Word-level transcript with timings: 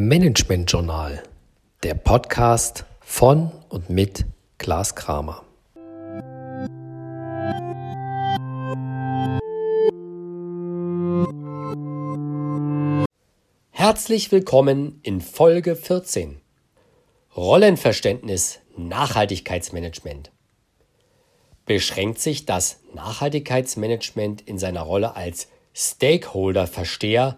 Management 0.00 0.70
Journal, 0.70 1.24
der 1.82 1.94
Podcast 1.94 2.84
von 3.00 3.50
und 3.68 3.90
mit 3.90 4.26
Klaas 4.56 4.94
Kramer. 4.94 5.42
Herzlich 13.70 14.30
willkommen 14.30 15.00
in 15.02 15.20
Folge 15.20 15.74
14. 15.74 16.40
Rollenverständnis 17.36 18.60
Nachhaltigkeitsmanagement. 18.76 20.30
Beschränkt 21.66 22.20
sich 22.20 22.46
das 22.46 22.78
Nachhaltigkeitsmanagement 22.94 24.42
in 24.42 24.60
seiner 24.60 24.82
Rolle 24.82 25.16
als 25.16 25.48
Stakeholder-Versteher 25.74 27.36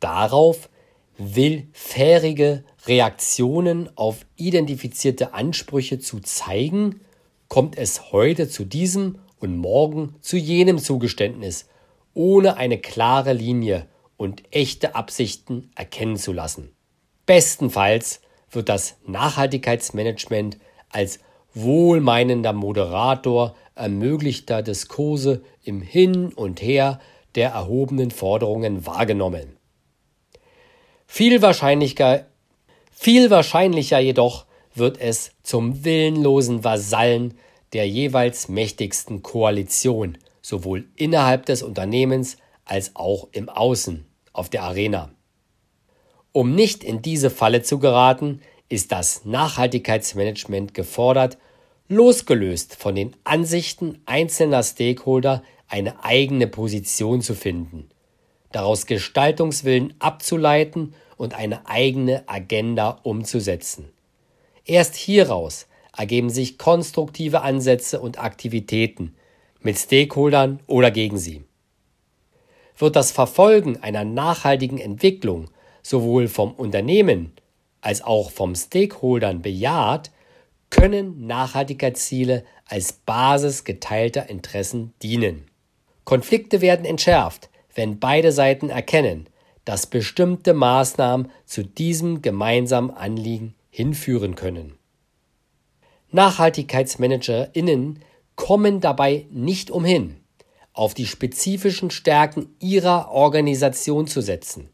darauf, 0.00 0.70
willfährige 1.18 2.64
Reaktionen 2.86 3.90
auf 3.96 4.24
identifizierte 4.36 5.34
Ansprüche 5.34 5.98
zu 5.98 6.20
zeigen, 6.20 7.00
kommt 7.48 7.76
es 7.76 8.12
heute 8.12 8.48
zu 8.48 8.64
diesem 8.64 9.18
und 9.40 9.56
morgen 9.56 10.14
zu 10.20 10.36
jenem 10.36 10.78
Zugeständnis, 10.78 11.68
ohne 12.14 12.56
eine 12.56 12.78
klare 12.78 13.32
Linie 13.32 13.86
und 14.16 14.42
echte 14.50 14.94
Absichten 14.94 15.70
erkennen 15.74 16.16
zu 16.16 16.32
lassen. 16.32 16.70
Bestenfalls 17.26 18.20
wird 18.50 18.68
das 18.68 18.96
Nachhaltigkeitsmanagement 19.06 20.58
als 20.90 21.20
wohlmeinender 21.54 22.52
Moderator 22.52 23.54
ermöglichter 23.74 24.62
Diskurse 24.62 25.42
im 25.62 25.82
Hin 25.82 26.32
und 26.32 26.62
Her 26.62 27.00
der 27.34 27.50
erhobenen 27.50 28.10
Forderungen 28.10 28.86
wahrgenommen. 28.86 29.57
Viel 31.10 31.42
wahrscheinlicher, 31.42 32.26
viel 32.92 33.30
wahrscheinlicher 33.30 33.98
jedoch 33.98 34.44
wird 34.74 35.00
es 35.00 35.32
zum 35.42 35.82
willenlosen 35.82 36.62
Vasallen 36.62 37.36
der 37.72 37.88
jeweils 37.88 38.48
mächtigsten 38.48 39.22
Koalition, 39.22 40.18
sowohl 40.42 40.86
innerhalb 40.94 41.46
des 41.46 41.62
Unternehmens 41.62 42.36
als 42.66 42.94
auch 42.94 43.26
im 43.32 43.48
Außen, 43.48 44.06
auf 44.32 44.48
der 44.50 44.62
Arena. 44.62 45.10
Um 46.32 46.54
nicht 46.54 46.84
in 46.84 47.02
diese 47.02 47.30
Falle 47.30 47.62
zu 47.62 47.80
geraten, 47.80 48.40
ist 48.68 48.92
das 48.92 49.24
Nachhaltigkeitsmanagement 49.24 50.74
gefordert, 50.74 51.38
losgelöst 51.88 52.76
von 52.76 52.94
den 52.94 53.16
Ansichten 53.24 54.02
einzelner 54.04 54.62
Stakeholder 54.62 55.42
eine 55.68 56.04
eigene 56.04 56.46
Position 56.46 57.22
zu 57.22 57.34
finden 57.34 57.88
daraus 58.52 58.86
Gestaltungswillen 58.86 59.94
abzuleiten 59.98 60.94
und 61.16 61.34
eine 61.34 61.66
eigene 61.66 62.22
Agenda 62.26 63.00
umzusetzen. 63.02 63.90
Erst 64.64 64.96
hieraus 64.96 65.66
ergeben 65.96 66.30
sich 66.30 66.58
konstruktive 66.58 67.42
Ansätze 67.42 68.00
und 68.00 68.22
Aktivitäten 68.22 69.16
mit 69.60 69.78
Stakeholdern 69.78 70.60
oder 70.66 70.90
gegen 70.90 71.18
sie. 71.18 71.44
Wird 72.76 72.94
das 72.94 73.10
Verfolgen 73.10 73.82
einer 73.82 74.04
nachhaltigen 74.04 74.78
Entwicklung 74.78 75.50
sowohl 75.82 76.28
vom 76.28 76.52
Unternehmen 76.52 77.32
als 77.80 78.02
auch 78.02 78.30
vom 78.30 78.54
Stakeholdern 78.54 79.42
bejaht, 79.42 80.10
können 80.70 81.26
Nachhaltigkeitsziele 81.26 82.44
als 82.66 82.92
Basis 82.92 83.64
geteilter 83.64 84.28
Interessen 84.28 84.92
dienen. 85.02 85.46
Konflikte 86.04 86.60
werden 86.60 86.84
entschärft, 86.84 87.47
wenn 87.78 88.00
beide 88.00 88.32
Seiten 88.32 88.70
erkennen, 88.70 89.28
dass 89.64 89.86
bestimmte 89.86 90.52
Maßnahmen 90.52 91.30
zu 91.46 91.62
diesem 91.62 92.22
gemeinsamen 92.22 92.90
Anliegen 92.90 93.54
hinführen 93.70 94.34
können. 94.34 94.74
NachhaltigkeitsmanagerInnen 96.10 98.00
kommen 98.34 98.80
dabei 98.80 99.26
nicht 99.30 99.70
umhin, 99.70 100.16
auf 100.72 100.92
die 100.92 101.06
spezifischen 101.06 101.92
Stärken 101.92 102.48
ihrer 102.58 103.12
Organisation 103.12 104.08
zu 104.08 104.22
setzen. 104.22 104.70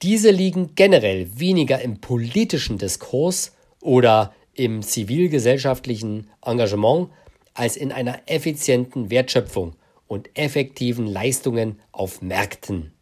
Diese 0.00 0.30
liegen 0.30 0.74
generell 0.74 1.38
weniger 1.38 1.82
im 1.82 2.00
politischen 2.00 2.78
Diskurs 2.78 3.52
oder 3.82 4.32
im 4.54 4.80
zivilgesellschaftlichen 4.82 6.30
Engagement 6.42 7.10
als 7.52 7.76
in 7.76 7.92
einer 7.92 8.20
effizienten 8.24 9.10
Wertschöpfung 9.10 9.74
und 10.12 10.28
effektiven 10.34 11.06
Leistungen 11.06 11.80
auf 11.90 12.20
Märkten. 12.20 12.92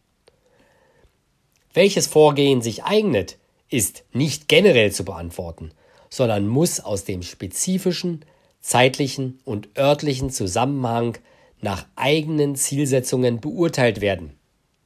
Welches 1.73 2.07
Vorgehen 2.07 2.61
sich 2.61 2.85
eignet, 2.85 3.37
ist 3.69 4.05
nicht 4.13 4.47
generell 4.47 4.93
zu 4.93 5.03
beantworten, 5.03 5.71
sondern 6.09 6.47
muss 6.47 6.79
aus 6.79 7.03
dem 7.03 7.21
spezifischen, 7.21 8.23
zeitlichen 8.61 9.41
und 9.43 9.77
örtlichen 9.77 10.29
Zusammenhang 10.29 11.17
nach 11.59 11.85
eigenen 11.97 12.55
Zielsetzungen 12.55 13.41
beurteilt 13.41 13.99
werden. 13.99 14.39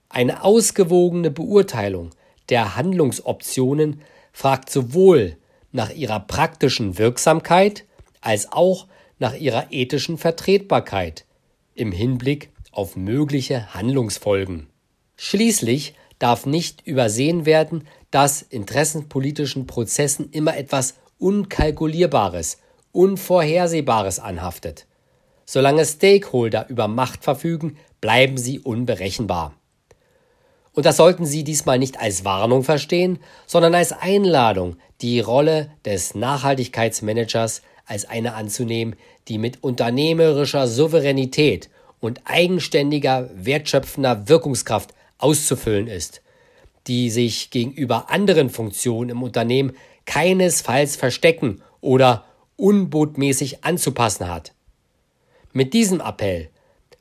Eine 0.10 0.44
ausgewogene 0.44 1.30
Beurteilung 1.30 2.10
der 2.50 2.76
Handlungsoptionen 2.76 4.02
fragt 4.32 4.72
sowohl 4.72 5.38
nach 5.72 5.92
ihrer 5.92 6.22
praktischen 6.22 6.98
Wirksamkeit 6.98 7.86
als 8.22 8.52
auch 8.52 8.88
nach 9.20 9.36
ihrer 9.36 9.72
ethischen 9.72 10.18
Vertretbarkeit 10.18 11.26
im 11.76 11.92
Hinblick 11.92 12.50
auf 12.72 12.96
mögliche 12.96 13.74
Handlungsfolgen. 13.74 14.68
Schließlich 15.16 15.96
darf 16.20 16.46
nicht 16.46 16.86
übersehen 16.88 17.46
werden, 17.46 17.88
dass 18.12 18.42
interessenpolitischen 18.42 19.68
Prozessen 19.68 20.30
immer 20.32 20.58
etwas 20.58 20.96
Unkalkulierbares, 21.20 22.58
Unvorhersehbares 22.92 24.20
anhaftet. 24.20 24.88
Solange 25.46 25.86
Stakeholder 25.86 26.68
über 26.70 26.88
Macht 26.88 27.24
verfügen, 27.24 27.78
bleiben 28.02 28.38
sie 28.38 28.60
unberechenbar. 28.60 29.54
Und 30.74 30.86
das 30.86 30.98
sollten 30.98 31.26
Sie 31.26 31.46
diesmal 31.46 31.80
nicht 31.80 32.00
als 32.02 32.26
Warnung 32.26 32.64
verstehen, 32.64 33.20
sondern 33.46 33.74
als 33.74 33.94
Einladung, 33.94 34.76
die 35.02 35.22
Rolle 35.22 35.72
des 35.86 36.16
Nachhaltigkeitsmanagers 36.16 37.62
als 37.86 38.06
eine 38.06 38.34
anzunehmen, 38.34 38.96
die 39.28 39.38
mit 39.38 39.64
unternehmerischer 39.64 40.68
Souveränität 40.68 41.70
und 42.00 42.22
eigenständiger, 42.26 43.30
wertschöpfender 43.36 44.28
Wirkungskraft 44.28 44.94
auszufüllen 45.18 45.88
ist, 45.88 46.22
die 46.88 47.10
sich 47.10 47.50
gegenüber 47.50 48.10
anderen 48.10 48.50
Funktionen 48.50 49.10
im 49.10 49.24
Unternehmen 49.24 49.76
keinesfalls 50.06 50.96
verstecken 50.96 51.62
oder 51.82 52.26
unbotmäßig 52.58 53.64
anzupassen 53.64 54.30
hat. 54.30 54.54
Mit 55.52 55.74
diesem 55.74 56.00
Appell 56.02 56.50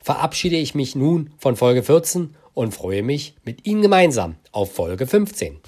verabschiede 0.01 0.55
ich 0.55 0.75
mich 0.75 0.95
nun 0.95 1.31
von 1.37 1.55
Folge 1.55 1.83
14 1.83 2.35
und 2.53 2.73
freue 2.73 3.03
mich 3.03 3.35
mit 3.43 3.65
Ihnen 3.65 3.81
gemeinsam 3.81 4.35
auf 4.51 4.73
Folge 4.73 5.07
15. 5.07 5.59